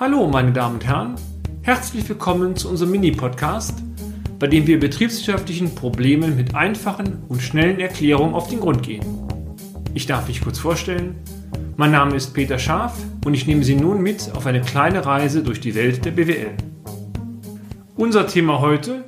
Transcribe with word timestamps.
Hallo, 0.00 0.26
meine 0.26 0.50
Damen 0.50 0.76
und 0.76 0.86
Herren. 0.86 1.16
Herzlich 1.60 2.08
willkommen 2.08 2.56
zu 2.56 2.70
unserem 2.70 2.92
Mini-Podcast, 2.92 3.82
bei 4.38 4.46
dem 4.46 4.66
wir 4.66 4.80
betriebswirtschaftlichen 4.80 5.74
Problemen 5.74 6.36
mit 6.36 6.54
einfachen 6.54 7.22
und 7.28 7.42
schnellen 7.42 7.78
Erklärungen 7.78 8.34
auf 8.34 8.48
den 8.48 8.60
Grund 8.60 8.82
gehen. 8.82 9.04
Ich 9.92 10.06
darf 10.06 10.26
mich 10.26 10.40
kurz 10.40 10.58
vorstellen. 10.58 11.16
Mein 11.76 11.90
Name 11.90 12.16
ist 12.16 12.32
Peter 12.32 12.58
Scharf 12.58 12.94
und 13.26 13.34
ich 13.34 13.46
nehme 13.46 13.62
Sie 13.62 13.74
nun 13.74 14.00
mit 14.00 14.32
auf 14.34 14.46
eine 14.46 14.62
kleine 14.62 15.04
Reise 15.04 15.42
durch 15.42 15.60
die 15.60 15.74
Welt 15.74 16.02
der 16.02 16.12
BWL. 16.12 16.54
Unser 17.94 18.26
Thema 18.26 18.60
heute 18.60 19.04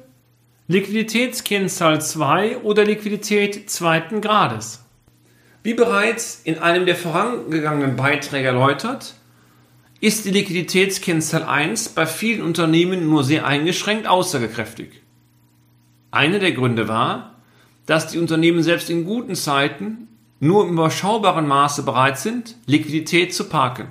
Liquiditätskennzahl 0.68 2.02
2 2.02 2.59
oder 2.59 2.84
Liquidität 2.84 3.70
zweiten 3.70 4.20
Grades. 4.20 4.84
Wie 5.62 5.72
bereits 5.72 6.43
in 6.45 6.59
einem 6.59 6.84
der 6.84 6.96
vorangegangenen 6.96 7.96
Beiträge 7.96 8.48
erläutert, 8.48 9.14
ist 10.03 10.25
die 10.25 10.32
Liquiditätskennzahl 10.32 11.45
1 11.45 11.91
bei 11.91 12.06
vielen 12.06 12.43
Unternehmen 12.43 13.09
nur 13.09 13.23
sehr 13.23 13.47
eingeschränkt 13.47 14.09
aussagekräftig. 14.09 15.01
Einer 16.10 16.41
der 16.41 16.51
Gründe 16.51 16.88
war, 16.88 17.37
dass 17.87 18.09
die 18.09 18.19
Unternehmen 18.19 18.65
selbst 18.65 18.91
in 18.91 19.05
guten 19.05 19.37
Zeiten 19.37 20.09
nur 20.41 20.65
im 20.65 20.73
überschaubaren 20.73 21.46
Maße 21.46 21.84
bereit 21.84 22.19
sind, 22.19 22.57
Liquidität 22.66 23.33
zu 23.33 23.45
parken. 23.45 23.91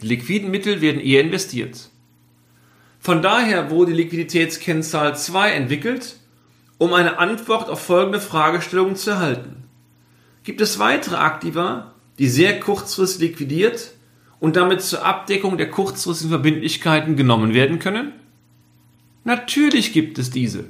Die 0.00 0.06
liquiden 0.06 0.48
Mittel 0.48 0.80
werden 0.80 1.00
eher 1.00 1.22
investiert. 1.22 1.88
Von 3.00 3.20
daher 3.20 3.68
wurde 3.68 3.90
die 3.90 4.02
Liquiditätskennzahl 4.02 5.16
2 5.16 5.50
entwickelt, 5.50 6.18
um 6.78 6.92
eine 6.92 7.18
Antwort 7.18 7.68
auf 7.68 7.80
folgende 7.80 8.20
Fragestellungen 8.20 8.94
zu 8.94 9.10
erhalten. 9.10 9.64
Gibt 10.44 10.60
es 10.60 10.78
weitere 10.78 11.16
Aktiva, 11.16 11.94
die 12.20 12.28
sehr 12.28 12.60
kurzfristig 12.60 13.30
liquidiert 13.30 13.94
und 14.40 14.56
damit 14.56 14.82
zur 14.82 15.04
Abdeckung 15.04 15.58
der 15.58 15.70
kurzfristigen 15.70 16.30
Verbindlichkeiten 16.30 17.16
genommen 17.16 17.54
werden 17.54 17.78
können? 17.78 18.12
Natürlich 19.24 19.92
gibt 19.92 20.18
es 20.18 20.30
diese. 20.30 20.64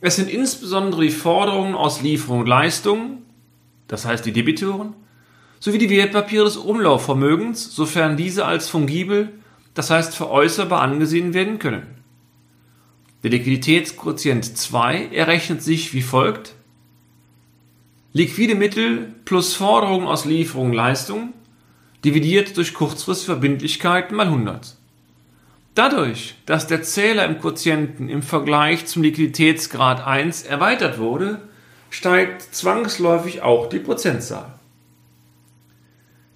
Es 0.00 0.16
sind 0.16 0.28
insbesondere 0.28 1.02
die 1.02 1.10
Forderungen 1.10 1.76
aus 1.76 2.02
Lieferung 2.02 2.40
und 2.40 2.48
Leistungen, 2.48 3.18
das 3.86 4.04
heißt 4.04 4.26
die 4.26 4.32
Debitoren, 4.32 4.94
sowie 5.60 5.78
die 5.78 5.90
Wertpapiere 5.90 6.44
des 6.44 6.56
Umlaufvermögens, 6.56 7.74
sofern 7.74 8.16
diese 8.16 8.44
als 8.44 8.68
fungibel, 8.68 9.28
das 9.74 9.90
heißt 9.90 10.16
veräußerbar 10.16 10.82
angesehen 10.82 11.34
werden 11.34 11.60
können. 11.60 11.86
Der 13.22 13.30
Liquiditätsquotient 13.30 14.44
2 14.58 15.10
errechnet 15.12 15.62
sich 15.62 15.94
wie 15.94 16.02
folgt. 16.02 16.54
Liquide 18.12 18.56
Mittel 18.56 19.14
plus 19.24 19.54
Forderungen 19.54 20.08
aus 20.08 20.24
Lieferung 20.24 20.70
und 20.70 20.72
Leistung 20.72 21.32
dividiert 22.04 22.56
durch 22.56 22.74
Kurzfristverbindlichkeiten 22.74 24.16
mal 24.16 24.26
100. 24.26 24.76
Dadurch, 25.74 26.34
dass 26.44 26.66
der 26.66 26.82
Zähler 26.82 27.24
im 27.24 27.40
Quotienten 27.40 28.08
im 28.08 28.22
Vergleich 28.22 28.86
zum 28.86 29.02
Liquiditätsgrad 29.02 30.06
1 30.06 30.42
erweitert 30.42 30.98
wurde, 30.98 31.40
steigt 31.88 32.42
zwangsläufig 32.54 33.42
auch 33.42 33.68
die 33.68 33.78
Prozentzahl. 33.78 34.52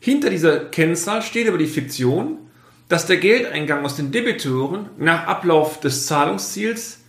Hinter 0.00 0.30
dieser 0.30 0.60
Kennzahl 0.60 1.22
steht 1.22 1.48
aber 1.48 1.58
die 1.58 1.66
Fiktion, 1.66 2.38
dass 2.88 3.06
der 3.06 3.16
Geldeingang 3.16 3.84
aus 3.84 3.96
den 3.96 4.12
Debitoren 4.12 4.88
nach 4.98 5.26
Ablauf 5.26 5.80
des 5.80 6.06
Zahlungsziels 6.06 7.00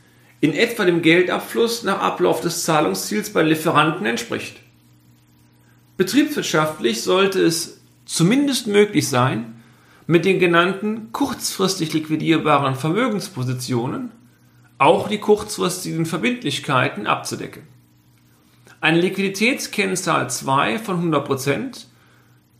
in 0.41 0.53
etwa 0.53 0.85
dem 0.85 1.01
Geldabfluss 1.01 1.83
nach 1.83 1.99
Ablauf 1.99 2.41
des 2.41 2.63
Zahlungsziels 2.63 3.31
bei 3.31 3.43
Lieferanten 3.43 4.05
entspricht. 4.05 4.57
Betriebswirtschaftlich 5.97 7.01
sollte 7.01 7.41
es 7.41 7.76
zumindest 8.07 8.65
möglich 8.65 9.07
sein, 9.07 9.61
mit 10.07 10.25
den 10.25 10.39
genannten 10.39 11.11
kurzfristig 11.11 11.93
liquidierbaren 11.93 12.75
Vermögenspositionen 12.75 14.11
auch 14.79 15.09
die 15.09 15.19
kurzfristigen 15.19 16.05
Verbindlichkeiten 16.05 17.07
abzudecken. 17.07 17.63
Eine 18.79 19.01
Liquiditätskennzahl 19.01 20.29
2 20.29 20.79
von 20.79 21.11
100% 21.11 21.85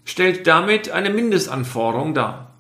stellt 0.04 0.48
damit 0.48 0.90
eine 0.90 1.10
Mindestanforderung 1.10 2.14
dar. 2.14 2.54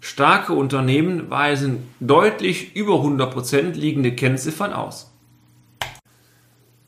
Starke 0.00 0.52
Unternehmen 0.52 1.30
weisen 1.30 1.88
deutlich 1.98 2.76
über 2.76 2.94
100% 2.94 3.72
liegende 3.72 4.12
Kennziffern 4.12 4.72
aus. 4.72 5.12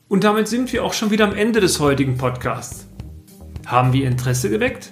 Und 0.07 0.23
damit 0.23 0.47
sind 0.47 0.71
wir 0.71 0.85
auch 0.85 0.93
schon 0.93 1.11
wieder 1.11 1.25
am 1.25 1.35
Ende 1.35 1.59
des 1.59 1.79
heutigen 1.79 2.17
Podcasts. 2.17 2.87
Haben 3.65 3.93
wir 3.93 4.07
Interesse 4.07 4.49
geweckt? 4.49 4.91